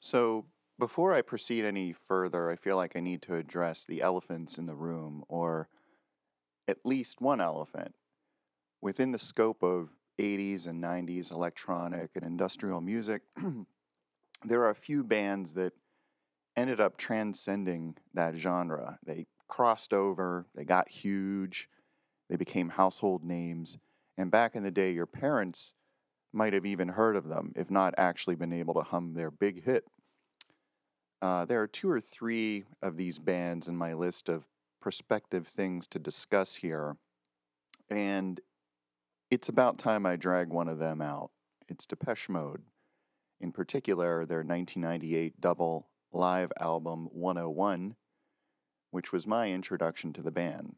[0.00, 0.46] So,
[0.78, 4.66] before I proceed any further, I feel like I need to address the elephants in
[4.66, 5.68] the room, or
[6.68, 7.94] at least one elephant.
[8.82, 13.22] Within the scope of 80s and 90s electronic and industrial music,
[14.44, 15.72] there are a few bands that
[16.56, 18.98] ended up transcending that genre.
[19.04, 21.68] They crossed over, they got huge,
[22.28, 23.78] they became household names.
[24.18, 25.74] And back in the day, your parents
[26.36, 29.64] might have even heard of them, if not actually been able to hum their big
[29.64, 29.84] hit.
[31.22, 34.44] Uh, there are two or three of these bands in my list of
[34.80, 36.96] prospective things to discuss here,
[37.88, 38.40] and
[39.30, 41.30] it's about time I drag one of them out.
[41.68, 42.62] It's Depeche Mode.
[43.40, 47.96] In particular, their 1998 double live album 101,
[48.90, 50.76] which was my introduction to the band.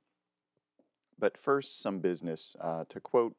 [1.19, 2.57] But first, some business.
[2.61, 3.37] Uh, to quote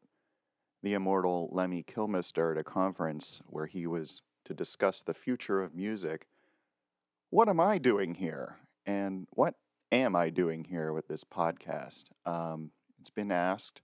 [0.82, 5.76] the immortal Lemmy Kilmister at a conference where he was to discuss the future of
[5.76, 6.28] music.
[7.30, 8.58] What am I doing here?
[8.86, 9.56] And what
[9.92, 12.06] am I doing here with this podcast?
[12.26, 13.82] Um, it's been asked.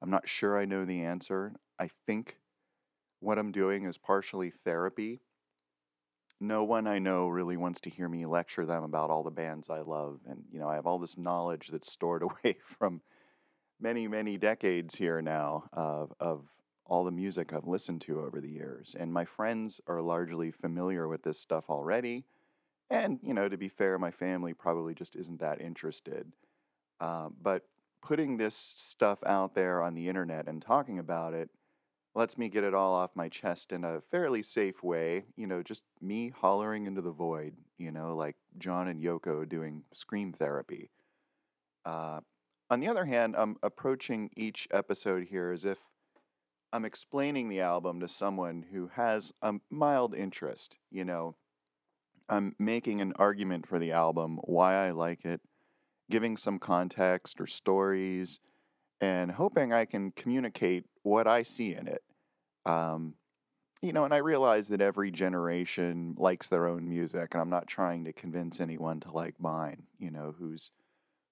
[0.00, 1.52] I'm not sure I know the answer.
[1.78, 2.36] I think
[3.20, 5.20] what I'm doing is partially therapy.
[6.40, 9.70] No one I know really wants to hear me lecture them about all the bands
[9.70, 10.20] I love.
[10.28, 13.00] And, you know, I have all this knowledge that's stored away from
[13.84, 16.46] many, many decades here now of, of
[16.86, 18.96] all the music I've listened to over the years.
[18.98, 22.24] And my friends are largely familiar with this stuff already.
[22.88, 26.32] And, you know, to be fair, my family probably just isn't that interested.
[26.98, 27.66] Uh, but
[28.02, 31.50] putting this stuff out there on the internet and talking about it
[32.14, 35.24] lets me get it all off my chest in a fairly safe way.
[35.36, 39.82] You know, just me hollering into the void, you know, like John and Yoko doing
[39.92, 40.90] scream therapy.
[41.84, 42.20] Uh,
[42.74, 45.78] on the other hand, I'm approaching each episode here as if
[46.72, 50.76] I'm explaining the album to someone who has a mild interest.
[50.90, 51.36] You know,
[52.28, 55.40] I'm making an argument for the album, why I like it,
[56.10, 58.40] giving some context or stories,
[59.00, 62.02] and hoping I can communicate what I see in it.
[62.66, 63.14] Um,
[63.82, 67.68] you know, and I realize that every generation likes their own music, and I'm not
[67.68, 70.72] trying to convince anyone to like mine, you know, who's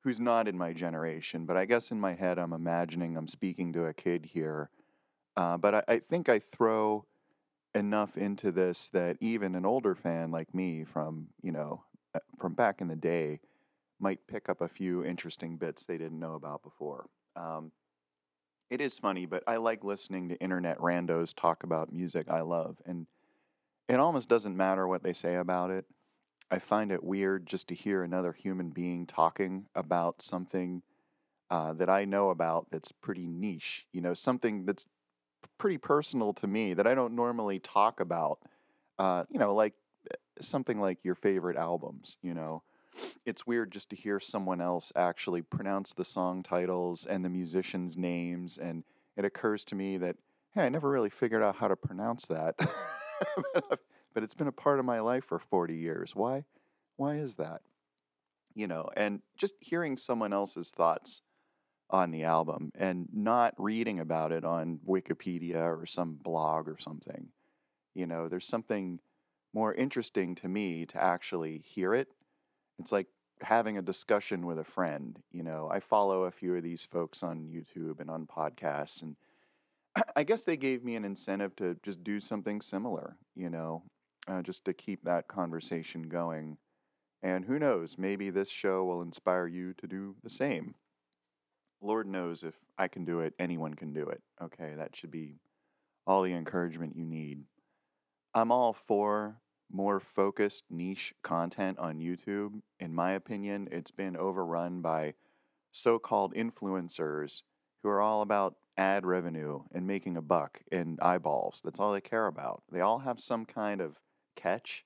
[0.03, 3.73] who's not in my generation, but I guess in my head I'm imagining I'm speaking
[3.73, 4.71] to a kid here.
[5.37, 7.07] Uh, but I, I, think I throw
[7.75, 12.53] enough into this that even an older fan like me from, you know, uh, from
[12.53, 13.41] back in the day
[13.99, 17.07] might pick up a few interesting bits they didn't know about before.
[17.37, 17.73] Um,
[18.69, 22.77] it is funny, but I like listening to internet randos talk about music I love.
[22.85, 23.07] And
[23.89, 25.87] it almost doesn't matter what they say about it.
[26.53, 30.83] I find it weird just to hear another human being talking about something
[31.51, 33.87] uh, that I know about that's pretty niche.
[33.91, 34.87] You know, something that's
[35.57, 38.39] pretty personal to me that I don't normally talk about.
[38.99, 39.73] Uh, you know, like
[40.11, 42.19] eh, something like your favorite albums.
[42.23, 42.63] You know,
[43.25, 47.97] it's weird just to hear someone else actually pronounce the song titles and the musicians'
[47.97, 48.85] names, and
[49.17, 50.17] it occurs to me that
[50.55, 52.57] hey, I never really figured out how to pronounce that.
[54.15, 56.15] but it's been a part of my life for 40 years.
[56.15, 56.45] Why?
[56.97, 57.63] Why is that?
[58.55, 61.23] You know, and just hearing someone else's thoughts
[61.91, 67.29] on the album and not reading about it on Wikipedia or some blog or something.
[67.95, 69.01] You know, there's something
[69.55, 72.09] more interesting to me to actually hear it.
[72.79, 73.09] It's like
[73.43, 75.19] having a discussion with a friend.
[75.31, 79.17] You know, I follow a few of these folks on YouTube and on podcasts, and
[80.17, 83.83] I guess they gave me an incentive to just do something similar, you know,
[84.29, 86.59] uh, just to keep that conversation going.
[87.23, 90.75] And who knows, maybe this show will inspire you to do the same.
[91.81, 94.23] Lord knows if I can do it, anyone can do it.
[94.41, 95.37] Okay, that should be
[96.07, 97.45] all the encouragement you need.
[98.35, 99.37] I'm all for
[99.71, 102.61] more focused niche content on YouTube.
[102.79, 105.15] In my opinion, it's been overrun by
[105.73, 107.43] so called influencers
[107.83, 111.61] who are all about ad revenue and making a buck and eyeballs.
[111.65, 112.63] That's all they care about.
[112.71, 113.99] They all have some kind of
[114.35, 114.85] catch.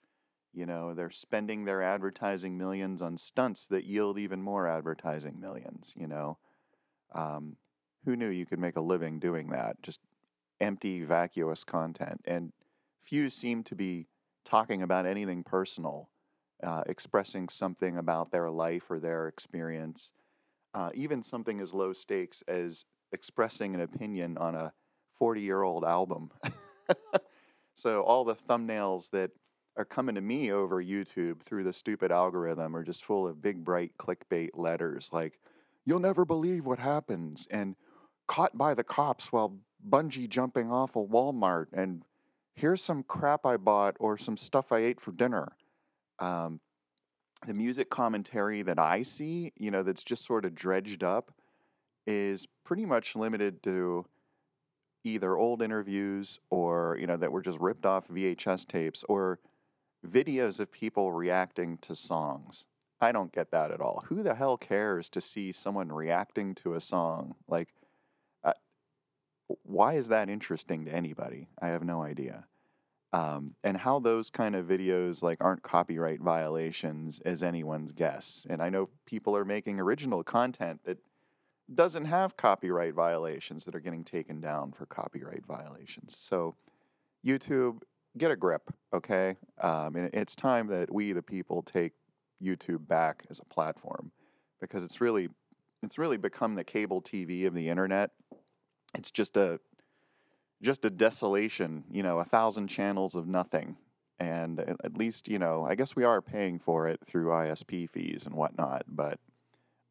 [0.52, 5.92] You know, they're spending their advertising millions on stunts that yield even more advertising millions,
[5.96, 6.38] you know.
[7.14, 7.56] Um,
[8.04, 9.82] who knew you could make a living doing that?
[9.82, 10.00] Just
[10.60, 12.22] empty, vacuous content.
[12.24, 12.52] And
[13.02, 14.06] few seem to be
[14.44, 16.08] talking about anything personal,
[16.62, 20.12] uh, expressing something about their life or their experience.
[20.72, 24.72] Uh, even something as low stakes as expressing an opinion on a
[25.18, 26.30] 40 year old album.
[27.76, 29.30] so all the thumbnails that
[29.76, 33.62] are coming to me over YouTube through the stupid algorithm are just full of big,
[33.62, 35.38] bright clickbait letters like,
[35.84, 37.76] you'll never believe what happens, and
[38.26, 39.58] caught by the cops while
[39.88, 42.02] bungee jumping off a Walmart, and
[42.54, 45.52] here's some crap I bought or some stuff I ate for dinner.
[46.18, 46.60] Um,
[47.46, 51.32] the music commentary that I see, you know, that's just sort of dredged up,
[52.06, 54.06] is pretty much limited to
[55.06, 59.38] either old interviews or, you know, that were just ripped off VHS tapes or
[60.06, 62.66] videos of people reacting to songs.
[63.00, 64.04] I don't get that at all.
[64.08, 67.36] Who the hell cares to see someone reacting to a song?
[67.46, 67.68] Like,
[68.42, 68.54] uh,
[69.62, 71.48] why is that interesting to anybody?
[71.60, 72.46] I have no idea.
[73.12, 78.46] Um, and how those kind of videos like aren't copyright violations is anyone's guess.
[78.50, 80.98] And I know people are making original content that
[81.74, 86.16] doesn't have copyright violations that are getting taken down for copyright violations.
[86.16, 86.54] So,
[87.24, 87.80] YouTube,
[88.16, 89.36] get a grip, okay?
[89.60, 91.92] Um, and it's time that we, the people, take
[92.42, 94.12] YouTube back as a platform
[94.60, 95.28] because it's really,
[95.82, 98.10] it's really become the cable TV of the internet.
[98.94, 99.60] It's just a,
[100.62, 103.76] just a desolation, you know, a thousand channels of nothing.
[104.18, 108.24] And at least, you know, I guess we are paying for it through ISP fees
[108.24, 109.18] and whatnot, but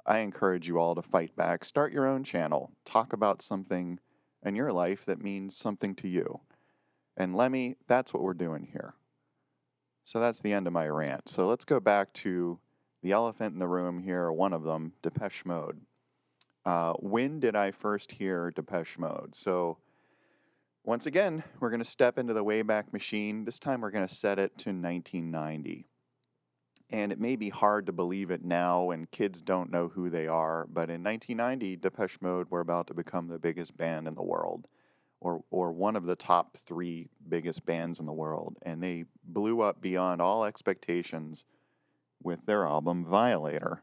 [0.05, 1.65] I encourage you all to fight back.
[1.65, 2.71] Start your own channel.
[2.85, 3.99] Talk about something
[4.43, 6.41] in your life that means something to you.
[7.17, 8.93] And Lemmy, that's what we're doing here.
[10.03, 11.29] So that's the end of my rant.
[11.29, 12.59] So let's go back to
[13.01, 15.81] the elephant in the room here, one of them, Depeche Mode.
[16.65, 19.33] Uh, when did I first hear Depeche Mode?
[19.33, 19.77] So
[20.83, 23.45] once again, we're going to step into the Wayback Machine.
[23.45, 25.87] This time we're going to set it to 1990.
[26.91, 30.27] And it may be hard to believe it now, and kids don't know who they
[30.27, 34.21] are, but in 1990, Depeche Mode were about to become the biggest band in the
[34.21, 34.67] world,
[35.19, 38.57] or, or one of the top three biggest bands in the world.
[38.61, 41.43] And they blew up beyond all expectations
[42.21, 43.81] with their album Violator.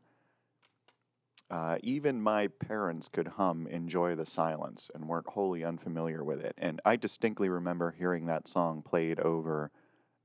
[1.51, 6.55] Uh, even my parents could hum Enjoy the Silence and weren't wholly unfamiliar with it.
[6.57, 9.71] And I distinctly remember hearing that song played over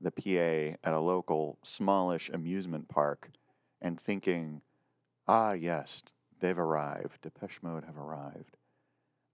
[0.00, 3.30] the PA at a local smallish amusement park
[3.80, 4.60] and thinking,
[5.26, 6.02] ah, yes,
[6.40, 7.20] they've arrived.
[7.22, 8.56] Depeche Mode have arrived.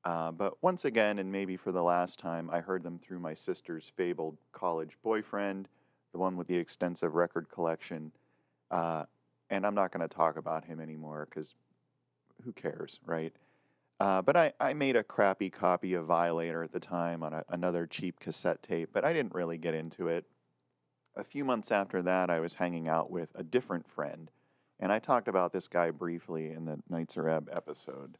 [0.04, 3.32] Uh, but once again, and maybe for the last time, I heard them through my
[3.32, 5.68] sister's fabled college boyfriend,
[6.12, 8.12] the one with the extensive record collection.
[8.70, 9.04] Uh,
[9.50, 11.54] and I'm not going to talk about him anymore because
[12.44, 13.32] who cares, right?
[14.00, 17.44] Uh, but I, I made a crappy copy of Violator at the time on a,
[17.48, 20.26] another cheap cassette tape, but I didn't really get into it.
[21.16, 24.30] A few months after that, I was hanging out with a different friend,
[24.80, 28.18] and I talked about this guy briefly in the Nitzer Ebb episode.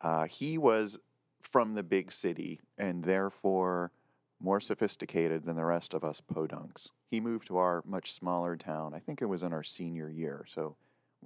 [0.00, 0.98] Uh, he was
[1.42, 3.92] from the big city and therefore
[4.40, 6.90] more sophisticated than the rest of us podunks.
[7.08, 8.94] He moved to our much smaller town.
[8.94, 10.76] I think it was in our senior year, so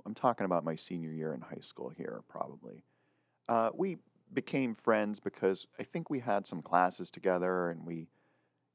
[0.05, 2.85] I'm talking about my senior year in high school here, probably.
[3.49, 3.97] Uh, we
[4.35, 8.09] became friends because I think we had some classes together and we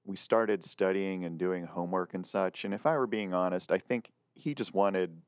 [0.05, 2.65] we started studying and doing homework and such.
[2.65, 5.21] And if I were being honest, I think he just wanted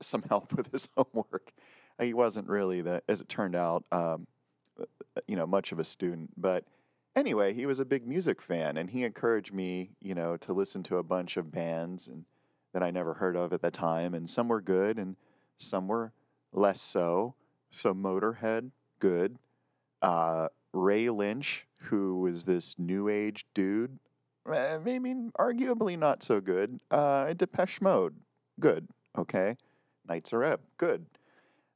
[0.00, 1.52] some help with his homework.
[2.00, 4.26] He wasn't really the, as it turned out, um,
[4.80, 4.84] uh,
[5.28, 6.30] you know, much of a student.
[6.36, 6.64] But
[7.14, 10.82] anyway, he was a big music fan, and he encouraged me, you know, to listen
[10.84, 12.24] to a bunch of bands and
[12.72, 15.14] that I never heard of at the time, and some were good and
[15.56, 16.12] some were
[16.52, 17.34] less so.
[17.70, 19.38] So Motorhead, good.
[20.02, 23.98] Uh, Ray Lynch, who was this new age dude,
[24.46, 26.80] I mean, arguably not so good.
[26.90, 28.16] Uh, Depeche Mode,
[28.60, 28.88] good.
[29.16, 29.56] Okay.
[30.08, 31.06] Nitzer Ebb, good.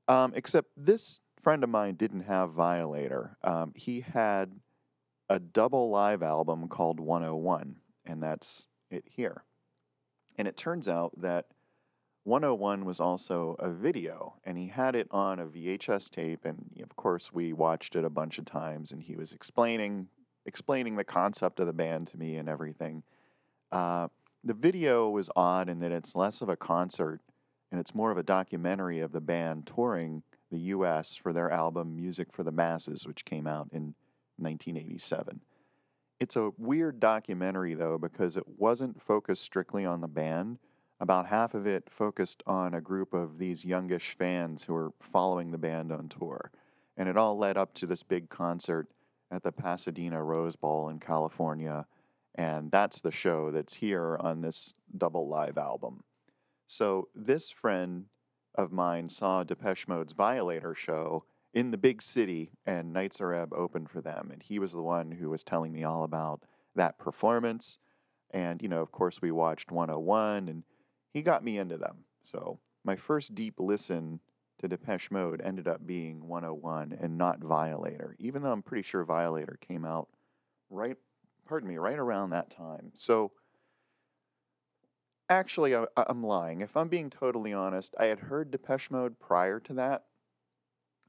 [0.06, 3.36] Um, except this friend of mine didn't have Violator.
[3.42, 4.52] Um, he had
[5.28, 9.44] a double live album called 101, and that's it here.
[10.36, 11.46] And it turns out that
[12.28, 16.94] 101 was also a video, and he had it on a VHS tape, and of
[16.94, 20.08] course we watched it a bunch of times, and he was explaining
[20.46, 23.02] explaining the concept of the band to me and everything.
[23.70, 24.08] Uh,
[24.42, 27.20] the video was odd in that it's less of a concert
[27.70, 31.14] and it's more of a documentary of the band touring the U.S.
[31.14, 33.94] for their album Music for the Masses, which came out in
[34.38, 35.40] 1987.
[36.18, 40.58] It's a weird documentary, though, because it wasn't focused strictly on the band.
[41.00, 45.50] About half of it focused on a group of these youngish fans who were following
[45.50, 46.50] the band on tour.
[46.96, 48.88] And it all led up to this big concert
[49.30, 51.86] at the Pasadena Rose Bowl in California.
[52.34, 56.02] And that's the show that's here on this double live album.
[56.66, 58.06] So this friend
[58.56, 61.24] of mine saw Depeche Mode's Violator show
[61.54, 64.30] in the big city, and Nitzer Ebb opened for them.
[64.32, 66.42] And he was the one who was telling me all about
[66.74, 67.78] that performance.
[68.30, 70.64] And, you know, of course, we watched 101, and
[71.18, 72.04] he got me into them.
[72.22, 74.20] So my first deep listen
[74.60, 79.04] to Depeche Mode ended up being 101 and not Violator, even though I'm pretty sure
[79.04, 80.08] Violator came out
[80.70, 80.96] right
[81.44, 82.92] pardon me, right around that time.
[82.94, 83.32] So
[85.28, 86.60] actually, I, I'm lying.
[86.60, 90.04] If I'm being totally honest, I had heard Depeche Mode prior to that.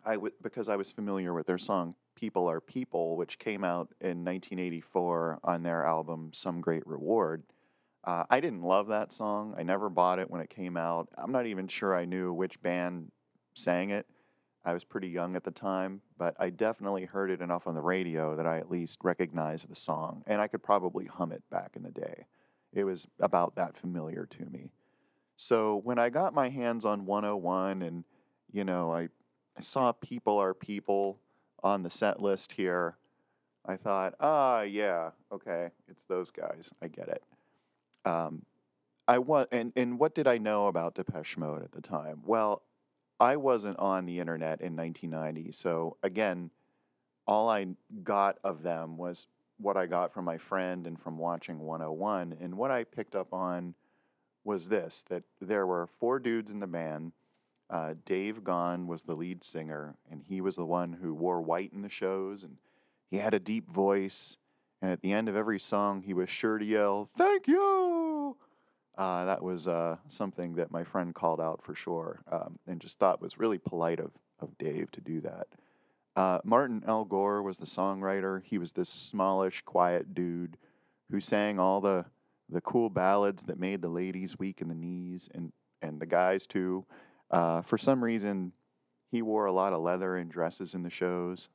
[0.03, 3.93] I w- because I was familiar with their song "People Are People," which came out
[4.01, 7.43] in 1984 on their album "Some Great Reward."
[8.09, 9.53] Uh, I didn't love that song.
[9.55, 11.09] I never bought it when it came out.
[11.15, 13.11] I'm not even sure I knew which band
[13.53, 14.07] sang it.
[14.65, 17.81] I was pretty young at the time, but I definitely heard it enough on the
[17.81, 21.73] radio that I at least recognized the song, and I could probably hum it back
[21.75, 22.25] in the day.
[22.73, 24.71] It was about that familiar to me.
[25.37, 28.05] So when I got my hands on 101 and,
[28.51, 29.09] you know, I,
[29.55, 31.19] I saw People Are People
[31.61, 32.97] on the set list here,
[33.67, 36.73] I thought, ah, yeah, okay, it's those guys.
[36.81, 37.21] I get it.
[38.05, 38.43] Um,
[39.07, 42.21] I was, and, and what did I know about Depeche Mode at the time?
[42.25, 42.61] Well,
[43.19, 45.51] I wasn't on the internet in 1990.
[45.51, 46.51] So again,
[47.27, 47.67] all I
[48.03, 49.27] got of them was
[49.57, 52.37] what I got from my friend and from watching 101.
[52.39, 53.73] And what I picked up on
[54.43, 57.11] was this that there were four dudes in the band.
[57.69, 61.71] Uh, Dave Gahan was the lead singer, and he was the one who wore white
[61.71, 62.57] in the shows, and
[63.11, 64.37] he had a deep voice.
[64.81, 68.37] And at the end of every song, he was sure to yell, Thank you!
[68.97, 72.99] Uh, that was uh, something that my friend called out for sure um, and just
[72.99, 75.47] thought was really polite of, of Dave to do that.
[76.17, 77.05] Uh, Martin L.
[77.05, 78.41] Gore was the songwriter.
[78.43, 80.57] He was this smallish, quiet dude
[81.09, 82.05] who sang all the,
[82.49, 86.45] the cool ballads that made the ladies weak in the knees and, and the guys
[86.45, 86.85] too.
[87.31, 88.51] Uh, for some reason,
[89.11, 91.47] he wore a lot of leather and dresses in the shows.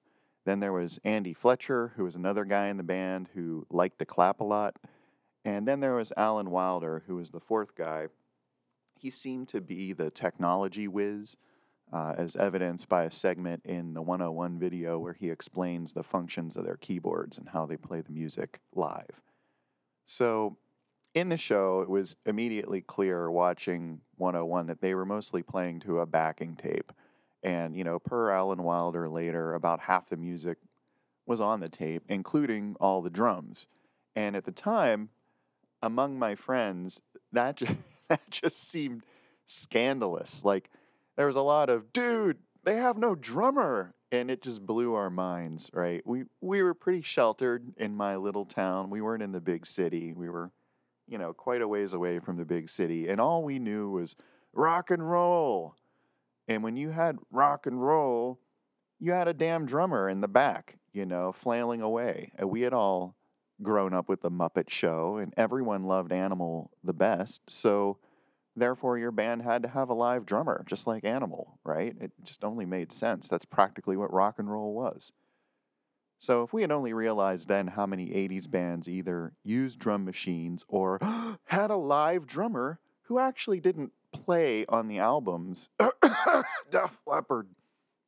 [0.44, 4.04] Then there was Andy Fletcher, who was another guy in the band who liked to
[4.04, 4.76] clap a lot.
[5.44, 8.08] And then there was Alan Wilder, who was the fourth guy.
[8.98, 11.36] He seemed to be the technology whiz,
[11.92, 16.56] uh, as evidenced by a segment in the 101 video where he explains the functions
[16.56, 19.20] of their keyboards and how they play the music live.
[20.04, 20.56] So,
[21.14, 26.00] in the show, it was immediately clear watching 101 that they were mostly playing to
[26.00, 26.92] a backing tape.
[27.44, 30.58] And, you know, per Alan Wilder later, about half the music
[31.26, 33.66] was on the tape, including all the drums.
[34.16, 35.10] And at the time,
[35.82, 37.76] among my friends, that just,
[38.08, 39.02] that just seemed
[39.46, 40.44] scandalous.
[40.44, 40.70] Like
[41.16, 45.10] there was a lot of, dude, they have no drummer, and it just blew our
[45.10, 45.70] minds.
[45.72, 46.04] Right?
[46.06, 48.90] We we were pretty sheltered in my little town.
[48.90, 50.12] We weren't in the big city.
[50.12, 50.50] We were,
[51.06, 54.16] you know, quite a ways away from the big city, and all we knew was
[54.52, 55.76] rock and roll.
[56.48, 58.38] And when you had rock and roll,
[58.98, 62.32] you had a damn drummer in the back, you know, flailing away.
[62.36, 63.16] And we had all
[63.62, 67.42] grown up with the Muppet Show, and everyone loved Animal the best.
[67.48, 67.98] So,
[68.56, 71.94] therefore, your band had to have a live drummer, just like Animal, right?
[72.00, 73.28] It just only made sense.
[73.28, 75.12] That's practically what rock and roll was.
[76.18, 80.64] So, if we had only realized then how many 80s bands either used drum machines
[80.68, 80.98] or
[81.44, 85.68] had a live drummer who actually didn't play on the albums,
[86.71, 87.49] Def Leppard,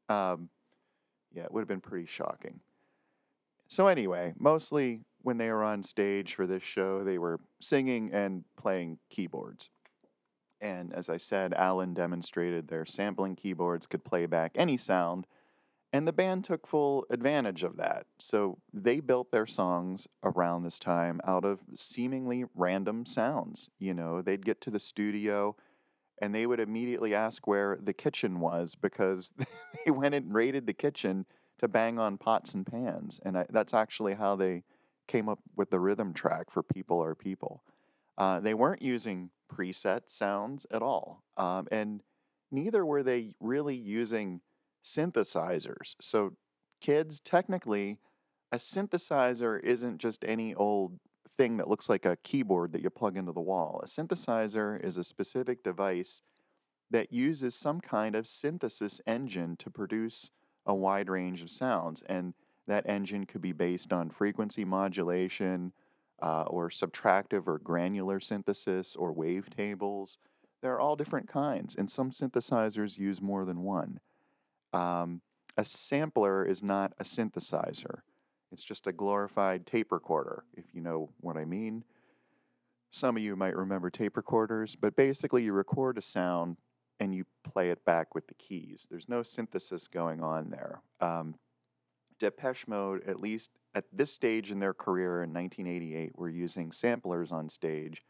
[0.08, 0.48] um,
[1.34, 2.60] yeah, it would have been pretty shocking.
[3.68, 8.44] So, anyway, mostly when they were on stage for this show, they were singing and
[8.56, 9.70] playing keyboards.
[10.60, 15.26] And as I said, Alan demonstrated their sampling keyboards could play back any sound,
[15.92, 18.06] and the band took full advantage of that.
[18.18, 23.68] So they built their songs around this time out of seemingly random sounds.
[23.78, 25.56] You know, they'd get to the studio
[26.18, 29.32] and they would immediately ask where the kitchen was because
[29.84, 31.26] they went and raided the kitchen
[31.58, 33.20] to bang on pots and pans.
[33.24, 34.64] And I, that's actually how they
[35.08, 37.62] came up with the rhythm track for People Are People.
[38.18, 41.22] Uh, they weren't using preset sounds at all.
[41.36, 42.02] Um, and
[42.50, 44.40] neither were they really using
[44.84, 45.94] synthesizers.
[46.00, 46.32] So,
[46.80, 47.98] kids, technically,
[48.52, 50.98] a synthesizer isn't just any old
[51.36, 53.80] thing that looks like a keyboard that you plug into the wall.
[53.82, 56.22] A synthesizer is a specific device
[56.90, 60.30] that uses some kind of synthesis engine to produce
[60.64, 62.02] a wide range of sounds.
[62.02, 62.34] And
[62.66, 65.72] that engine could be based on frequency modulation
[66.22, 70.18] uh, or subtractive or granular synthesis or wavetables.
[70.62, 74.00] There are all different kinds, and some synthesizers use more than one.
[74.72, 75.20] Um,
[75.56, 78.00] a sampler is not a synthesizer.
[78.52, 81.84] It's just a glorified tape recorder, if you know what I mean.
[82.90, 86.56] Some of you might remember tape recorders, but basically, you record a sound
[86.98, 88.86] and you play it back with the keys.
[88.90, 90.80] There's no synthesis going on there.
[91.00, 91.34] Um,
[92.18, 97.32] Depeche Mode, at least at this stage in their career in 1988, were using samplers
[97.32, 98.02] on stage,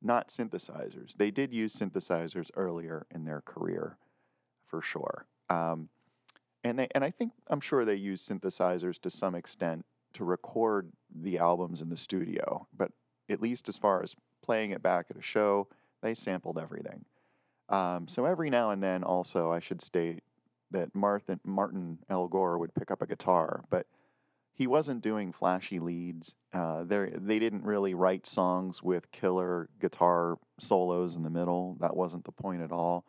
[0.00, 1.14] not synthesizers.
[1.16, 3.98] They did use synthesizers earlier in their career,
[4.66, 5.26] for sure.
[5.50, 5.90] Um,
[6.64, 10.90] and they and I think I'm sure they used synthesizers to some extent to record
[11.14, 12.90] the albums in the studio, but
[13.28, 15.68] at least as far as playing it back at a show,
[16.02, 17.04] they sampled everything.
[17.68, 20.22] Um, so every now and then, also, I should state
[20.70, 22.28] that Martin, Martin L.
[22.28, 23.86] Gore would pick up a guitar, but
[24.52, 26.34] he wasn't doing flashy leads.
[26.52, 31.76] Uh, they didn't really write songs with killer guitar solos in the middle.
[31.80, 33.04] That wasn't the point at all.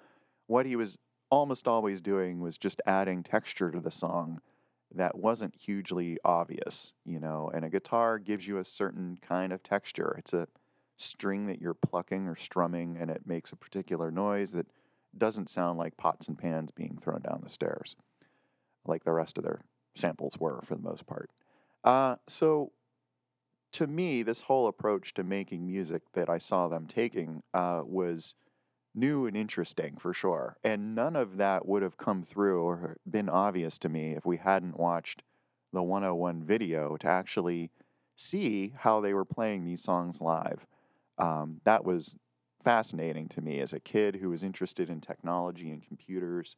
[0.47, 0.97] What he was
[1.35, 4.39] almost always doing was just adding texture to the song
[4.93, 7.51] that wasn't hugely obvious, you know.
[7.53, 10.15] And a guitar gives you a certain kind of texture.
[10.17, 10.47] It's a
[10.95, 14.67] string that you're plucking or strumming, and it makes a particular noise that
[15.17, 17.97] doesn't sound like pots and pans being thrown down the stairs,
[18.85, 19.59] like the rest of their
[19.93, 21.29] samples were for the most part.
[21.83, 22.71] Uh, so,
[23.73, 28.35] to me, this whole approach to making music that I saw them taking uh, was
[28.95, 30.57] new and interesting for sure.
[30.63, 34.37] And none of that would have come through or been obvious to me if we
[34.37, 35.23] hadn't watched
[35.73, 37.71] the 101 video to actually
[38.15, 40.65] see how they were playing these songs live.
[41.17, 42.15] Um, that was
[42.63, 46.55] fascinating to me as a kid who was interested in technology and computers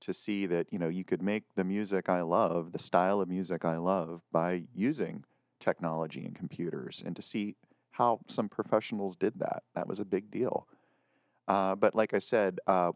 [0.00, 3.28] to see that you know you could make the music I love, the style of
[3.28, 5.24] music I love by using
[5.60, 7.56] technology and computers and to see
[7.92, 9.62] how some professionals did that.
[9.74, 10.66] That was a big deal.
[11.46, 12.92] Uh, but like I said, uh,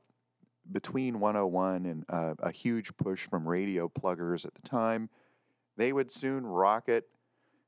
[0.70, 5.08] between 101 and uh, a huge push from radio pluggers at the time,
[5.76, 7.08] they would soon rocket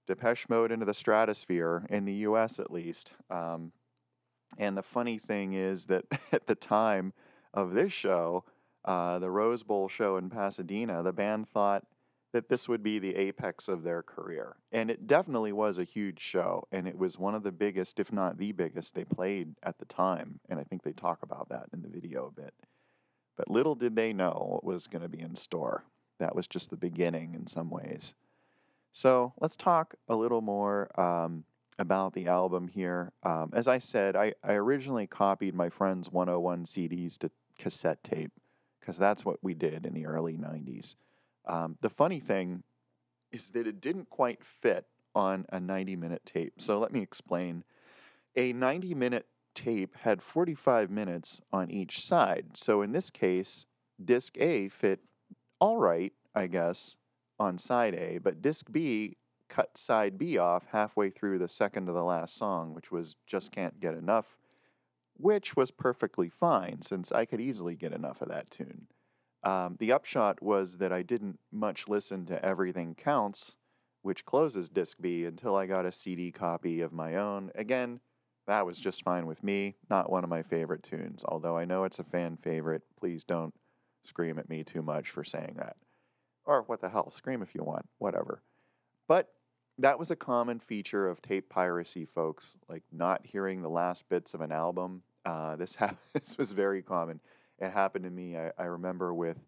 [0.07, 3.13] Depeche Mode into the stratosphere, in the US at least.
[3.31, 3.73] Um,
[4.59, 7.13] and the funny thing is that at the time
[7.55, 8.45] of this show,
[8.85, 11.87] uh, the Rose Bowl show in Pasadena, the band thought
[12.33, 14.57] that this would be the apex of their career.
[14.71, 16.67] And it definitely was a huge show.
[16.71, 19.85] And it was one of the biggest, if not the biggest, they played at the
[19.85, 20.41] time.
[20.49, 22.55] And I think they talk about that in the video a bit.
[23.37, 25.85] But little did they know what was going to be in store.
[26.19, 28.15] That was just the beginning in some ways.
[28.93, 31.45] So let's talk a little more um,
[31.79, 33.13] about the album here.
[33.23, 38.33] Um, as I said, I, I originally copied my friend's 101 CDs to cassette tape
[38.79, 40.95] because that's what we did in the early 90s.
[41.51, 42.63] Um, the funny thing
[43.33, 44.87] is that it didn't quite fit
[45.17, 46.55] on a 90 minute tape.
[46.59, 47.65] So let me explain.
[48.37, 52.51] A 90 minute tape had 45 minutes on each side.
[52.55, 53.67] So in this case,
[54.03, 55.01] disc A fit
[55.61, 56.97] all right, I guess,
[57.39, 59.17] on side A, but disc B
[59.49, 63.51] cut side B off halfway through the second to the last song, which was Just
[63.51, 64.37] Can't Get Enough,
[65.17, 68.87] which was perfectly fine since I could easily get enough of that tune.
[69.43, 73.57] Um, the upshot was that I didn't much listen to Everything Counts,
[74.03, 77.51] which closes Disc B, until I got a CD copy of my own.
[77.55, 78.01] Again,
[78.47, 79.77] that was just fine with me.
[79.89, 82.83] Not one of my favorite tunes, although I know it's a fan favorite.
[82.99, 83.55] Please don't
[84.03, 85.77] scream at me too much for saying that.
[86.45, 88.43] Or what the hell, scream if you want, whatever.
[89.09, 89.29] But
[89.79, 94.35] that was a common feature of tape piracy, folks, like not hearing the last bits
[94.35, 95.03] of an album.
[95.25, 97.21] Uh, this, ha- this was very common
[97.61, 98.37] it happened to me.
[98.37, 99.39] I, I remember with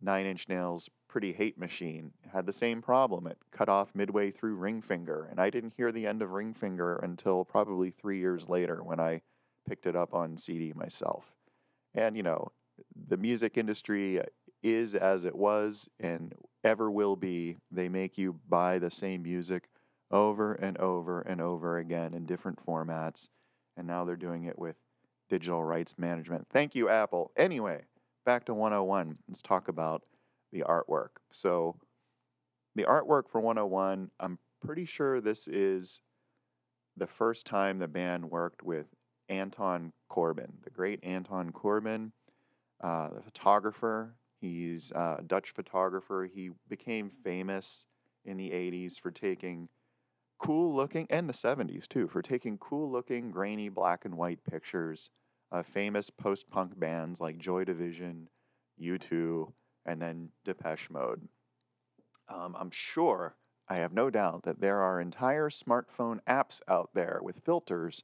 [0.00, 3.26] Nine Inch Nails' Pretty Hate Machine had the same problem.
[3.26, 6.54] It cut off midway through Ring Finger, and I didn't hear the end of Ring
[6.54, 9.22] Finger until probably three years later when I
[9.68, 11.32] picked it up on CD myself.
[11.94, 12.50] And you know,
[13.08, 14.20] the music industry
[14.62, 17.58] is as it was and ever will be.
[17.70, 19.68] They make you buy the same music
[20.10, 23.28] over and over and over again in different formats,
[23.76, 24.76] and now they're doing it with
[25.34, 26.46] digital rights management.
[26.52, 27.32] Thank you, Apple.
[27.36, 27.82] Anyway,
[28.24, 29.18] back to 101.
[29.26, 30.02] Let's talk about
[30.52, 31.08] the artwork.
[31.32, 31.74] So,
[32.76, 36.00] the artwork for 101, I'm pretty sure this is
[36.96, 38.86] the first time the band worked with
[39.28, 42.12] Anton Corbijn, the great Anton Corbijn,
[42.80, 44.14] uh, the photographer.
[44.40, 46.28] He's a Dutch photographer.
[46.32, 47.86] He became famous
[48.24, 49.68] in the 80s for taking
[50.38, 55.10] cool looking, and the 70s too, for taking cool looking, grainy black and white pictures
[55.54, 58.28] uh, famous post punk bands like Joy Division,
[58.82, 59.52] U2,
[59.86, 61.28] and then Depeche Mode.
[62.28, 63.36] Um, I'm sure,
[63.68, 68.02] I have no doubt, that there are entire smartphone apps out there with filters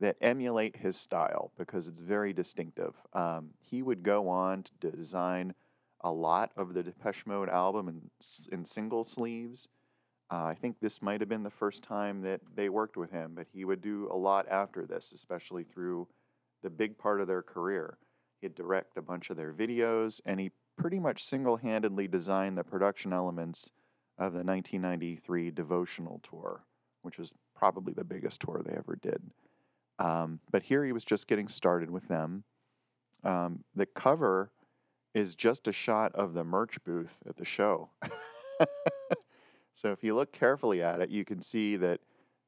[0.00, 2.94] that emulate his style because it's very distinctive.
[3.12, 5.54] Um, he would go on to design
[6.00, 8.00] a lot of the Depeche Mode album in,
[8.50, 9.68] in single sleeves.
[10.30, 13.32] Uh, I think this might have been the first time that they worked with him,
[13.34, 16.08] but he would do a lot after this, especially through
[16.62, 17.98] the big part of their career.
[18.40, 22.64] He'd direct a bunch of their videos, and he pretty much single handedly designed the
[22.64, 23.70] production elements
[24.18, 26.64] of the 1993 devotional tour,
[27.02, 29.22] which was probably the biggest tour they ever did.
[29.98, 32.44] Um, but here he was just getting started with them.
[33.22, 34.50] Um, the cover
[35.14, 37.90] is just a shot of the merch booth at the show.
[39.80, 42.00] So if you look carefully at it, you can see that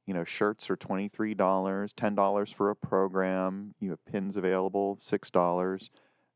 [0.06, 3.74] you know shirts are twenty three dollars, ten dollars for a program.
[3.80, 5.90] You have pins available, six dollars.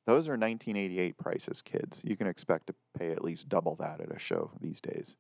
[0.07, 2.01] Those are 1988 prices, kids.
[2.05, 5.17] You can expect to pay at least double that at a show these days.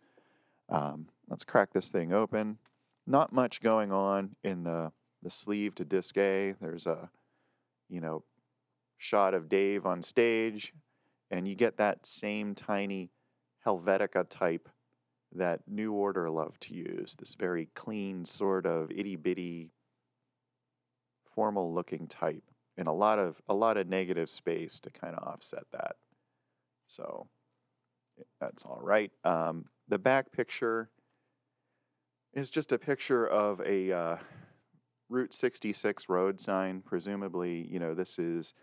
[0.69, 2.59] Um, let's crack this thing open.
[3.05, 6.55] Not much going on in the the sleeve to disc A.
[6.61, 7.11] There's a
[7.89, 8.23] you know
[8.97, 10.73] shot of Dave on stage,
[11.31, 13.11] and you get that same tiny
[13.67, 14.69] Helvetica type
[15.37, 17.15] that New Order loved to use.
[17.19, 19.71] This very clean, sort of itty bitty,
[21.35, 22.45] formal looking type,
[22.77, 25.97] and a lot of a lot of negative space to kind of offset that.
[26.89, 27.29] So
[28.41, 29.11] that's all right.
[29.25, 30.91] Um, the back picture
[32.33, 34.17] is just a picture of a uh,
[35.09, 36.83] Route 66 road sign.
[36.85, 38.55] Presumably, you know, this is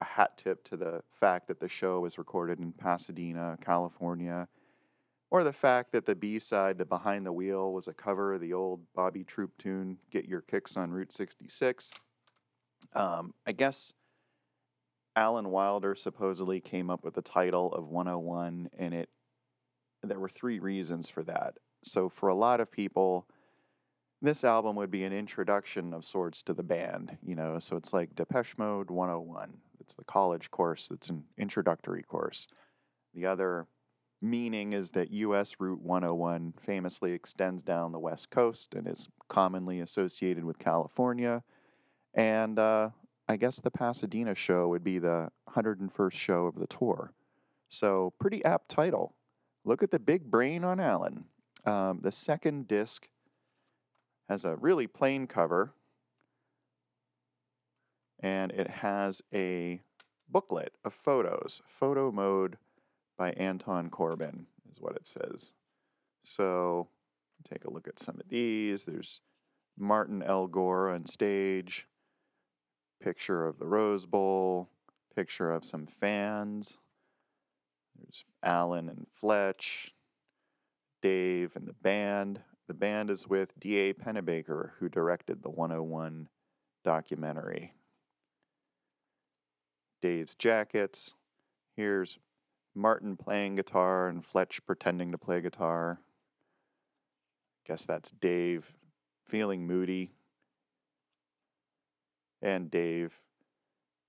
[0.00, 4.48] a hat tip to the fact that the show was recorded in Pasadena, California,
[5.32, 8.42] or the fact that the B side to Behind the Wheel was a cover of
[8.42, 11.90] the old Bobby Troup tune, Get Your Kicks on Route 66.
[12.92, 13.94] Um, I guess
[15.16, 19.08] Alan Wilder supposedly came up with the title of 101, and it
[20.02, 21.54] there were three reasons for that.
[21.82, 23.26] So, for a lot of people,
[24.20, 27.58] this album would be an introduction of sorts to the band, you know.
[27.58, 29.54] So it's like Depeche Mode 101.
[29.80, 32.48] It's the college course, it's an introductory course.
[33.14, 33.66] The other
[34.22, 39.80] meaning is that US Route 101 famously extends down the West Coast and is commonly
[39.80, 41.42] associated with California.
[42.14, 42.90] And uh,
[43.28, 47.12] I guess the Pasadena show would be the 101st show of the tour.
[47.68, 49.14] So, pretty apt title.
[49.64, 51.24] Look at the big brain on Alan.
[51.64, 53.08] Um, the second disc
[54.28, 55.72] has a really plain cover
[58.20, 59.80] and it has a
[60.28, 61.60] booklet of photos.
[61.66, 62.56] Photo mode
[63.22, 65.52] by Anton Corbijn is what it says.
[66.24, 66.88] So
[67.48, 68.84] take a look at some of these.
[68.84, 69.20] There's
[69.78, 70.48] Martin L.
[70.48, 71.86] Gore on stage,
[73.00, 74.70] picture of the Rose Bowl,
[75.14, 76.78] picture of some fans.
[77.96, 79.94] There's Alan and Fletch,
[81.00, 82.40] Dave and the band.
[82.66, 83.94] The band is with D.A.
[83.94, 86.28] Pennebaker, who directed the 101
[86.82, 87.72] documentary.
[90.00, 91.12] Dave's jackets.
[91.76, 92.18] Here's
[92.74, 96.00] Martin playing guitar and Fletch pretending to play guitar.
[97.66, 98.72] Guess that's Dave
[99.28, 100.12] feeling moody.
[102.40, 103.12] And Dave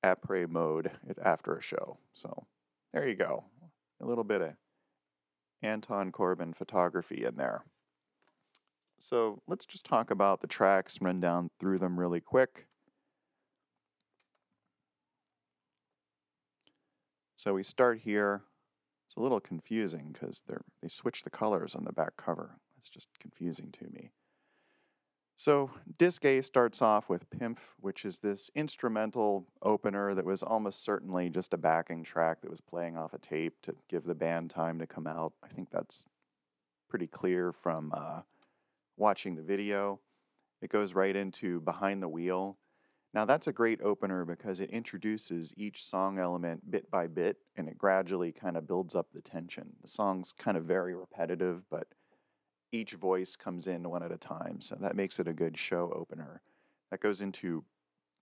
[0.04, 0.91] après mode
[1.23, 1.97] after a show.
[2.13, 2.47] So
[2.93, 3.45] there you go.
[4.02, 4.54] A little bit of
[5.62, 7.63] Anton Corbijn photography in there.
[8.99, 12.67] So let's just talk about the tracks, run down through them really quick.
[17.36, 18.43] So we start here.
[19.13, 22.58] It's a little confusing because they they switch the colors on the back cover.
[22.80, 24.10] It's just confusing to me.
[25.36, 30.84] So disc A starts off with Pimpf, which is this instrumental opener that was almost
[30.84, 34.49] certainly just a backing track that was playing off a tape to give the band
[34.49, 35.34] time to come out.
[35.43, 36.08] I think that's
[36.89, 38.21] pretty clear from uh,
[38.97, 39.99] watching the video.
[40.60, 42.58] It goes right into Behind the Wheel.
[43.13, 47.67] Now, that's a great opener because it introduces each song element bit by bit and
[47.67, 49.73] it gradually kind of builds up the tension.
[49.82, 51.88] The song's kind of very repetitive, but
[52.71, 54.62] each voice comes in one at a time.
[54.62, 56.41] So that makes it a good show opener.
[56.89, 57.63] That goes into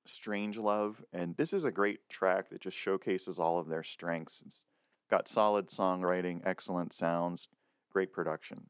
[0.05, 4.43] Strange Love, and this is a great track that just showcases all of their strengths.
[4.45, 4.65] It's
[5.09, 7.47] got solid songwriting, excellent sounds,
[7.93, 8.67] great production.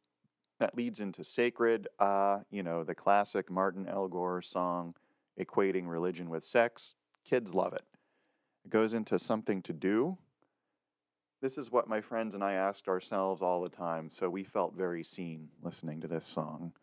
[0.60, 4.08] That leads into Sacred, uh, you know, the classic Martin L.
[4.08, 4.94] Gore song
[5.39, 6.96] equating religion with sex.
[7.26, 7.84] Kids love it.
[8.65, 10.17] It goes into Something to Do.
[11.41, 14.76] This is what my friends and I asked ourselves all the time, so we felt
[14.76, 16.74] very seen listening to this song.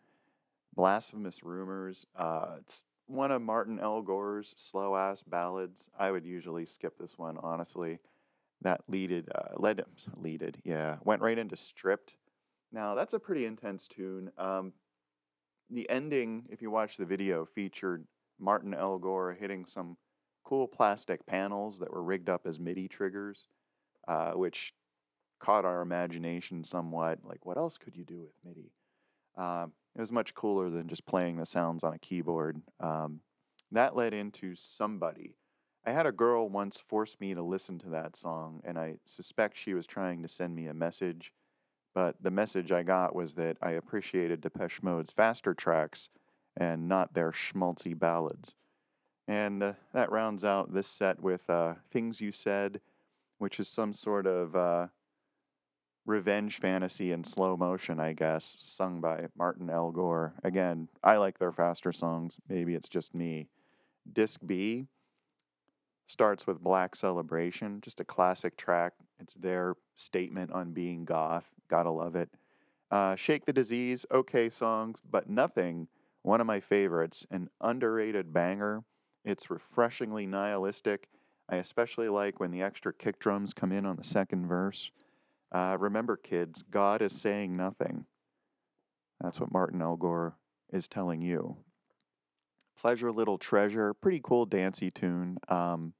[0.75, 2.05] Blasphemous Rumors.
[2.15, 4.01] Uh, it's one of Martin L.
[4.01, 5.89] Gore's slow ass ballads.
[5.97, 7.99] I would usually skip this one, honestly.
[8.61, 9.83] That leaded, uh, led,
[10.17, 12.17] leaded, yeah, went right into Stripped
[12.71, 14.31] now, that's a pretty intense tune.
[14.37, 14.73] Um,
[15.69, 18.05] the ending, if you watch the video, featured
[18.39, 18.97] Martin L.
[18.97, 19.97] Gore hitting some
[20.43, 23.47] cool plastic panels that were rigged up as MIDI triggers,
[24.07, 24.73] uh, which
[25.39, 27.19] caught our imagination somewhat.
[27.23, 28.71] Like, what else could you do with MIDI?
[29.37, 32.61] Um, it was much cooler than just playing the sounds on a keyboard.
[32.79, 33.21] Um,
[33.71, 35.35] that led into Somebody.
[35.85, 39.57] I had a girl once force me to listen to that song, and I suspect
[39.57, 41.31] she was trying to send me a message
[41.93, 46.09] but the message I got was that I appreciated Depeche Mode's faster tracks
[46.59, 48.53] and not their schmaltzy ballads.
[49.27, 52.81] And uh, that rounds out this set with uh, Things You Said,
[53.37, 54.87] which is some sort of uh,
[56.05, 59.91] revenge fantasy in slow motion, I guess, sung by Martin L.
[59.91, 60.33] Gore.
[60.43, 62.39] Again, I like their faster songs.
[62.49, 63.47] Maybe it's just me.
[64.11, 64.87] Disc B
[66.07, 68.93] starts with Black Celebration, just a classic track.
[69.19, 71.45] It's their statement on being goth.
[71.69, 72.29] Gotta love it.
[72.89, 75.87] Uh, Shake the Disease, okay songs, but nothing.
[76.29, 78.83] One of my favorites, an underrated banger.
[79.25, 81.09] It's refreshingly nihilistic.
[81.49, 84.91] I especially like when the extra kick drums come in on the second verse.
[85.51, 88.05] Uh, remember, kids, God is saying nothing.
[89.19, 89.95] That's what Martin L.
[89.95, 90.35] Gore
[90.71, 91.57] is telling you.
[92.79, 95.39] Pleasure Little Treasure, pretty cool dancey tune.
[95.47, 95.93] Um,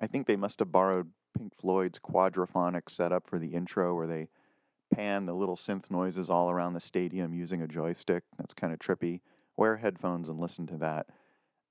[0.00, 4.28] I think they must have borrowed Pink Floyd's quadraphonic setup for the intro where they
[4.94, 8.22] pan the little synth noises all around the stadium using a joystick.
[8.38, 9.18] That's kind of trippy.
[9.58, 11.08] Wear headphones and listen to that.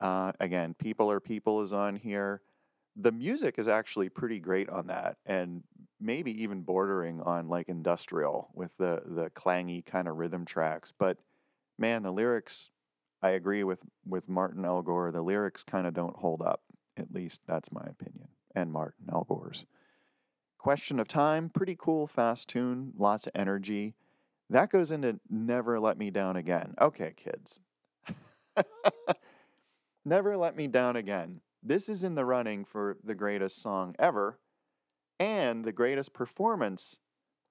[0.02, 2.42] Uh, again, People Are People is on here.
[2.98, 5.64] The music is actually pretty great on that, and
[5.98, 10.92] maybe even bordering on like industrial with the the clangy kind of rhythm tracks.
[11.00, 11.18] But
[11.80, 12.72] man, the lyrics,
[13.24, 14.82] I agree with with Martin L.
[14.82, 15.12] Gore.
[15.12, 16.64] The lyrics kind of don't hold up.
[16.98, 18.28] At least that's my opinion.
[18.54, 19.26] And Martin L.
[19.30, 19.66] Gore's.
[20.58, 23.96] Question of Time, pretty cool, fast tune, lots of energy.
[24.50, 26.74] That goes into Never Let Me Down Again.
[26.82, 27.62] Okay, kids.
[30.06, 31.42] Never Let Me Down Again.
[31.64, 34.40] This is in the running for the greatest song ever
[35.20, 37.00] and the greatest performance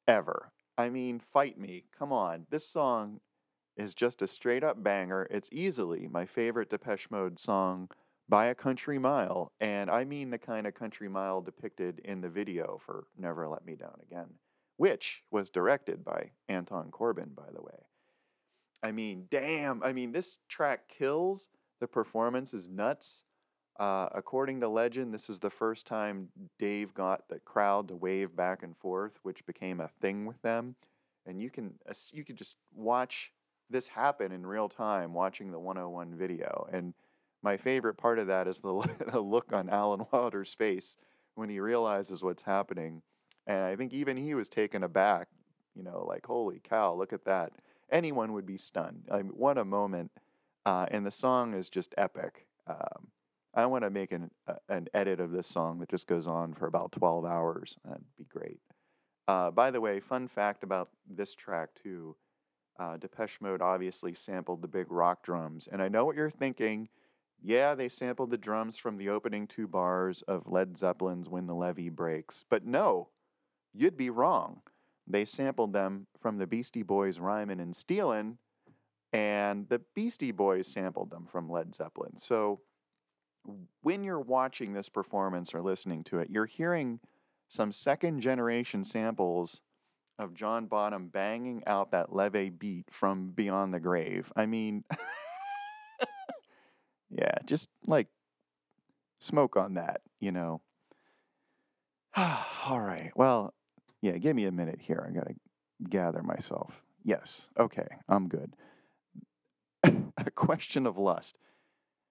[0.06, 0.52] ever.
[0.78, 1.84] I mean, fight me.
[1.96, 2.46] Come on.
[2.50, 3.20] This song
[3.76, 5.26] is just a straight up banger.
[5.30, 7.90] It's easily my favorite Depeche Mode song
[8.28, 9.52] by a country mile.
[9.60, 13.64] And I mean the kind of country mile depicted in the video for Never Let
[13.64, 14.30] Me Down Again,
[14.76, 17.86] which was directed by Anton Corbijn, by the way.
[18.82, 19.82] I mean, damn.
[19.82, 21.48] I mean, this track kills.
[21.80, 23.22] The performance is nuts.
[23.78, 28.34] Uh, according to legend, this is the first time Dave got the crowd to wave
[28.34, 30.76] back and forth, which became a thing with them.
[31.26, 31.74] And you can
[32.12, 33.32] you can just watch
[33.68, 36.68] this happen in real time, watching the 101 video.
[36.72, 36.94] And
[37.42, 40.96] my favorite part of that is the, the look on Alan Wilder's face
[41.34, 43.02] when he realizes what's happening.
[43.46, 45.28] And I think even he was taken aback,
[45.74, 47.52] you know, like, holy cow, look at that.
[47.90, 49.04] Anyone would be stunned.
[49.10, 50.10] I mean, what a moment.
[50.64, 52.46] Uh, and the song is just epic.
[52.66, 53.08] Um,
[53.54, 56.54] I want to make an, uh, an edit of this song that just goes on
[56.54, 57.78] for about 12 hours.
[57.84, 58.60] That'd be great.
[59.28, 62.16] Uh, by the way, fun fact about this track, too
[62.78, 65.68] uh, Depeche Mode obviously sampled the big rock drums.
[65.70, 66.88] And I know what you're thinking.
[67.42, 71.54] Yeah, they sampled the drums from the opening two bars of Led Zeppelin's When the
[71.54, 72.44] Levee Breaks.
[72.48, 73.08] But no,
[73.74, 74.62] you'd be wrong.
[75.06, 78.38] They sampled them from the Beastie Boys' Rhymin' and Stealin',
[79.12, 82.16] and the Beastie Boys sampled them from Led Zeppelin.
[82.16, 82.60] So
[83.82, 87.00] when you're watching this performance or listening to it, you're hearing
[87.48, 89.60] some second generation samples
[90.18, 94.32] of John Bonham banging out that levee beat from Beyond the Grave.
[94.34, 94.84] I mean,
[97.10, 98.08] yeah, just like
[99.20, 100.60] smoke on that, you know.
[102.16, 103.12] All right.
[103.14, 103.52] Well,
[104.06, 105.04] yeah, give me a minute here.
[105.06, 105.34] I got to
[105.88, 106.82] gather myself.
[107.02, 107.48] Yes.
[107.58, 107.88] Okay.
[108.08, 108.54] I'm good.
[109.82, 111.38] a question of lust.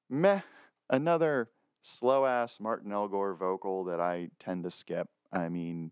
[0.10, 0.42] Meh
[0.90, 1.50] another
[1.84, 3.08] slow ass Martin L.
[3.08, 5.08] Gore vocal that I tend to skip.
[5.32, 5.92] I mean,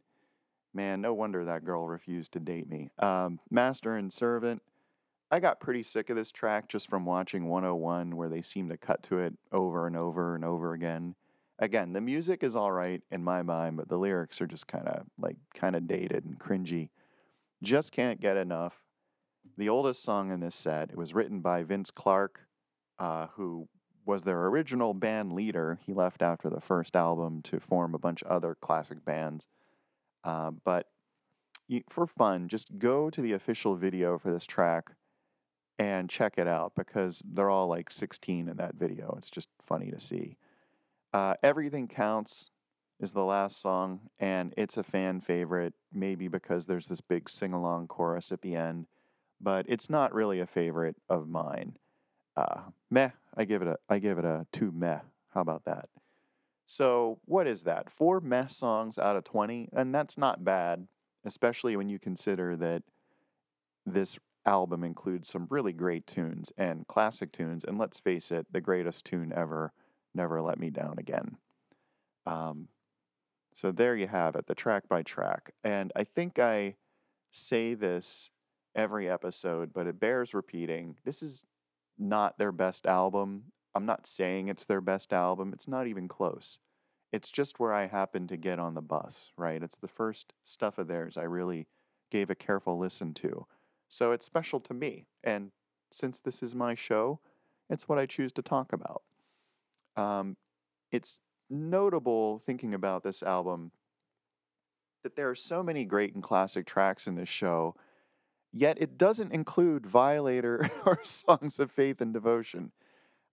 [0.74, 2.89] man, no wonder that girl refused to date me.
[3.00, 4.62] Um, Master and Servant.
[5.32, 8.78] I got pretty sick of this track just from watching 101, where they seem to
[8.78, 11.16] cut to it over and over and over again.
[11.63, 14.86] Again, the music is all right in my mind, but the lyrics are just kind
[14.86, 16.89] of like kind of dated and cringy.
[17.62, 18.84] Just can't get enough.
[19.58, 22.41] The oldest song in this set, it was written by Vince Clarke,
[22.99, 23.69] uh, who
[24.06, 25.80] was their original band leader.
[25.86, 29.47] He left after the first album to form a bunch of other classic bands.
[30.26, 30.88] Uh, but
[31.89, 34.88] for fun, just go to the official video for this track
[35.80, 39.15] and check it out because they're all like 16 in that video.
[39.17, 40.36] It's just funny to see.
[41.13, 42.49] Uh, Everything Counts
[42.99, 47.54] is the last song, and it's a fan favorite, maybe because there's this big sing
[47.54, 48.88] along chorus at the end,
[49.39, 51.78] but it's not really a favorite of mine.
[52.36, 54.99] Uh, meh, I give it a I give it a two meh.
[55.34, 55.89] How about that?
[56.65, 57.91] So what is that?
[57.91, 60.88] Four meh songs out of twenty, and that's not bad,
[61.23, 62.84] especially when you consider that
[63.86, 68.62] this album includes some really great tunes and classic tunes, and let's face it, the
[68.62, 69.73] greatest tune ever,
[70.13, 71.38] "Never Let Me Down Again."
[72.26, 72.67] Um,
[73.54, 76.76] so there you have it, the track by track, and I think I
[77.32, 78.30] say this
[78.76, 80.97] every episode, but it bears repeating.
[81.04, 81.45] This is
[81.97, 83.45] not their best album.
[83.76, 85.52] I'm not saying it's their best album.
[85.54, 86.60] It's not even close.
[87.12, 89.62] It's just where I happen to get on the bus, right?
[89.62, 91.67] It's the first stuff of theirs I really
[92.10, 93.45] gave a careful listen to.
[93.89, 95.06] So it's special to me.
[95.23, 95.52] And
[95.91, 97.19] since this is my show,
[97.69, 99.04] it's what I choose to talk about.
[99.96, 100.38] Um,
[100.92, 103.72] it's notable thinking about this album
[105.04, 107.76] that there are so many great and classic tracks in this show,
[108.52, 112.72] yet it doesn't include Violator or Songs of Faith and Devotion.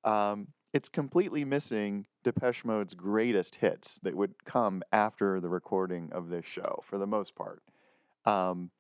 [0.04, 6.28] Um, it's completely missing Depeche Mode's greatest hits that would come after the recording of
[6.28, 7.62] this show, for the most part.
[8.24, 8.70] Um,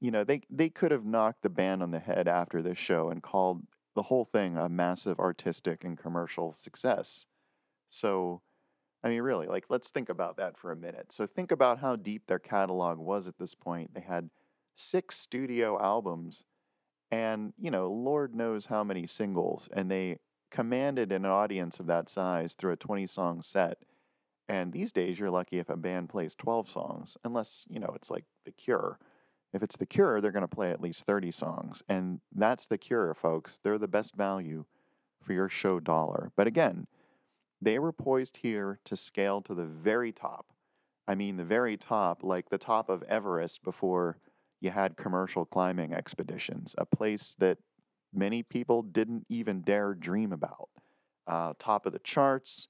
[0.00, 3.10] you know, they they could have knocked the band on the head after this show
[3.10, 3.62] and called
[3.94, 7.26] the whole thing a massive artistic and commercial success.
[7.88, 8.42] So,
[9.02, 11.12] I mean, really, like, let's think about that for a minute.
[11.12, 13.94] So, think about how deep their catalog was at this point.
[13.94, 14.30] They had
[14.74, 16.44] six studio albums
[17.10, 20.18] and, you know, Lord knows how many singles, and they
[20.50, 23.78] commanded an audience of that size through a 20 song set.
[24.48, 28.10] And these days, you're lucky if a band plays 12 songs, unless, you know, it's
[28.10, 28.98] like The Cure.
[29.52, 31.82] If it's The Cure, they're going to play at least 30 songs.
[31.88, 33.58] And that's The Cure, folks.
[33.62, 34.64] They're the best value
[35.22, 36.30] for your show dollar.
[36.36, 36.86] But again,
[37.60, 40.46] they were poised here to scale to the very top.
[41.06, 44.18] I mean, the very top, like the top of Everest before
[44.60, 47.58] you had commercial climbing expeditions, a place that
[48.12, 50.68] many people didn't even dare dream about.
[51.26, 52.68] Uh, top of the charts,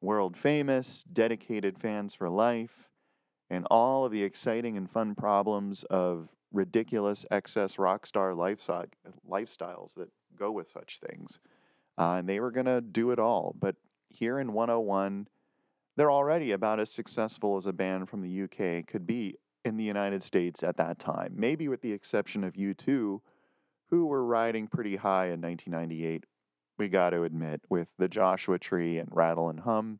[0.00, 2.87] world famous, dedicated fans for life,
[3.50, 10.08] and all of the exciting and fun problems of ridiculous excess rock star lifestyles that
[10.36, 11.40] go with such things.
[11.96, 13.54] Uh, and they were going to do it all.
[13.58, 13.76] But
[14.08, 15.28] here in 101,
[15.96, 19.84] they're already about as successful as a band from the UK could be in the
[19.84, 23.20] United States at that time, maybe with the exception of U2,
[23.90, 26.24] who were riding pretty high in 1998,
[26.78, 29.98] we got to admit, with the Joshua Tree and Rattle and Hum.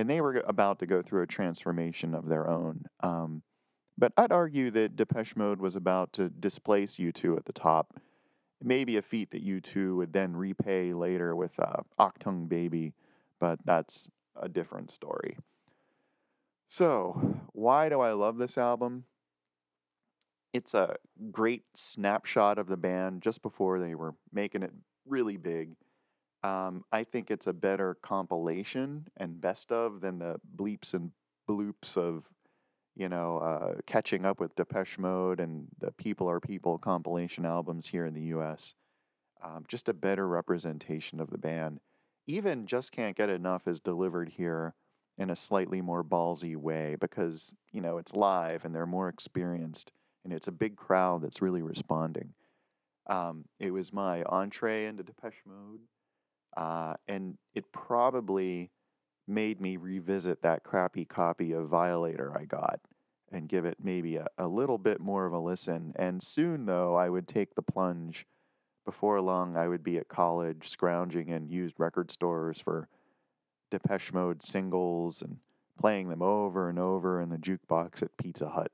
[0.00, 2.86] And they were about to go through a transformation of their own.
[3.00, 3.42] Um,
[3.98, 8.00] but I'd argue that Depeche Mode was about to displace U2 at the top.
[8.62, 12.94] Maybe a feat that U2 would then repay later with uh, Achtung Baby
[13.40, 14.08] but that's
[14.40, 15.36] a different story.
[16.68, 19.04] So, why do I love this album?
[20.52, 20.96] It's a
[21.32, 24.72] great snapshot of the band just before they were making it
[25.06, 25.70] really big.
[26.42, 31.12] Um, I think it's a better compilation and best of than the bleeps and
[31.48, 32.24] bloops of,
[32.96, 37.88] you know, uh, catching up with Depeche Mode and the People Are People compilation albums
[37.88, 38.74] here in the U.S.
[39.42, 41.80] Um, just a better representation of the band
[42.30, 44.74] even Just Can't Get Enough is delivered here
[45.18, 49.92] in a slightly more ballsy way because, you know, it's live and they're more experienced
[50.24, 52.34] and it's a big crowd that's really responding.
[53.08, 55.80] Um, it was my entree into Depeche Mode,
[56.56, 58.70] uh, and it probably
[59.26, 62.80] made me revisit that crappy copy of Violator I got
[63.32, 65.92] and give it maybe a, a little bit more of a listen.
[65.96, 68.26] And soon, though, I would take the plunge
[68.84, 72.88] before long, I would be at college scrounging in used record stores for
[73.70, 75.38] Depeche Mode singles and
[75.78, 78.72] playing them over and over in the jukebox at Pizza Hut.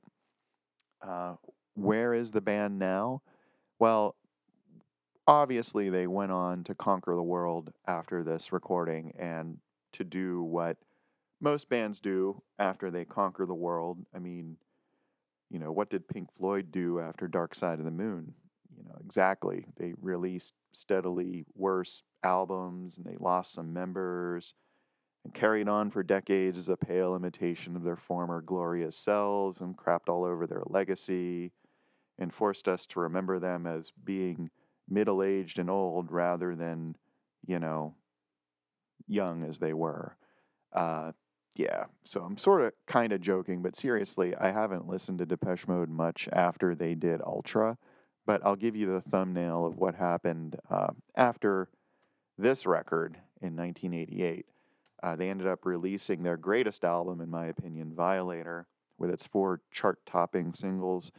[1.02, 1.34] Uh,
[1.74, 3.20] where is the band now?
[3.78, 4.16] Well,
[5.26, 9.58] obviously, they went on to conquer the world after this recording and
[9.92, 10.76] to do what
[11.40, 13.98] most bands do after they conquer the world.
[14.14, 14.56] I mean,
[15.50, 18.34] you know, what did Pink Floyd do after Dark Side of the Moon?
[18.76, 24.54] you know exactly they released steadily worse albums and they lost some members
[25.24, 29.76] and carried on for decades as a pale imitation of their former glorious selves and
[29.76, 31.52] crapped all over their legacy
[32.18, 34.50] and forced us to remember them as being
[34.88, 36.96] middle-aged and old rather than
[37.46, 37.94] you know
[39.07, 40.16] young as they were
[40.72, 41.12] uh,
[41.55, 45.66] yeah so i'm sort of kind of joking but seriously i haven't listened to depeche
[45.66, 47.79] mode much after they did ultra
[48.27, 51.68] but I'll give you the thumbnail of what happened uh, after
[52.37, 54.46] this record in 1988.
[55.03, 58.66] Uh, they ended up releasing their greatest album, in my opinion, Violator,
[58.99, 61.12] with its four chart topping singles.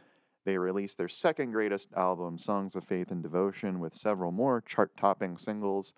[0.44, 4.96] They released their second greatest album, Songs of Faith and Devotion, with several more chart
[4.96, 5.92] topping singles.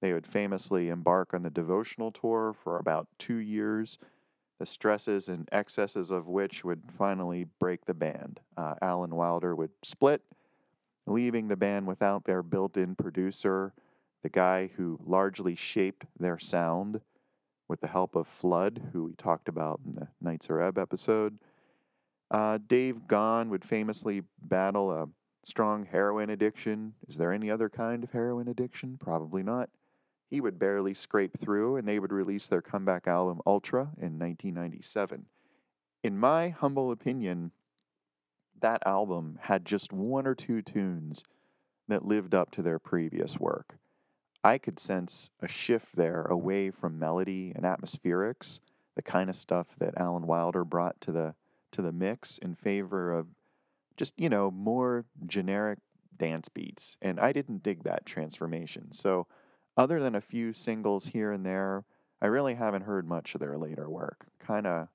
[0.00, 3.98] They would famously embark on the devotional tour for about two years,
[4.60, 8.40] the stresses and excesses of which would finally break the band.
[8.56, 10.22] Uh, Alan Wilder would split
[11.08, 13.72] leaving the band without their built in producer,
[14.22, 17.00] the guy who largely shaped their sound
[17.68, 21.38] with the help of Flood, who we talked about in the Nitzer Ebb episode.
[22.30, 25.08] Uh, Dave Gahan would famously battle a
[25.44, 26.94] strong heroin addiction.
[27.08, 28.98] Is there any other kind of heroin addiction?
[29.00, 29.70] Probably not.
[30.28, 35.24] He would barely scrape through, and they would release their comeback album Ultra in 1997.
[36.04, 37.52] In my humble opinion,
[38.60, 41.24] that album had just one or two tunes
[41.88, 43.78] that lived up to their previous work.
[44.44, 48.60] I could sense a shift there away from melody and atmospherics,
[48.94, 51.34] the kind of stuff that Alan Wilder brought to the
[51.72, 53.26] to the mix in favor of
[53.96, 55.78] just, you know, more generic
[56.16, 56.96] dance beats.
[57.00, 58.92] And I didn't dig that transformation.
[58.92, 59.26] So,
[59.76, 61.84] other than a few singles here and there,
[62.20, 64.26] I really haven't heard much of their later work.
[64.40, 64.88] Kind of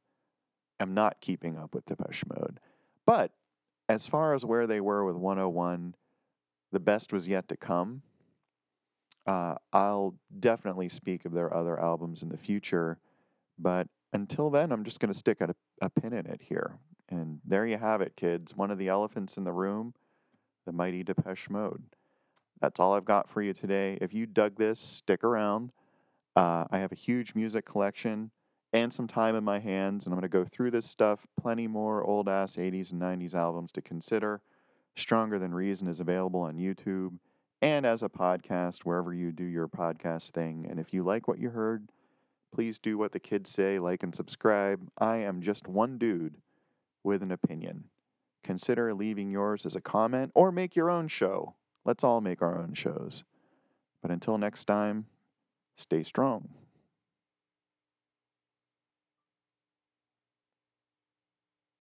[0.80, 2.59] am not keeping up with Depeche Mode.
[3.05, 3.32] But
[3.88, 5.95] as far as where they were with 101,
[6.71, 8.01] the best was yet to come.
[9.26, 12.99] Uh, I'll definitely speak of their other albums in the future,
[13.57, 16.80] but until then, I'm just going to stick a, a pin in it here.
[17.10, 18.56] And there you have it, kids.
[18.56, 19.94] One of the elephants in the room,
[20.66, 21.84] the mighty Depeche Mode.
[22.62, 23.98] That's all I've got for you today.
[24.02, 25.72] If you dug this, stick around.
[26.36, 28.32] Uh, I have a huge music collection
[28.72, 31.28] and some time in my hands, and I'm going to go through this stuff.
[31.40, 34.42] Plenty more old ass 80s and 90s albums to consider.
[34.96, 37.18] Stronger Than Reason is available on YouTube
[37.62, 40.68] and as a podcast wherever you do your podcast thing.
[40.70, 41.88] And if you like what you heard,
[42.54, 44.88] please do what the kids say, like and subscribe.
[44.97, 46.36] I am just one dude
[47.04, 47.86] with an opinion.
[48.43, 51.56] Consider leaving yours as a comment or make your own show.
[51.84, 53.24] Let's all make our own shows.
[54.01, 55.08] But until next time,
[55.78, 56.49] stay strong.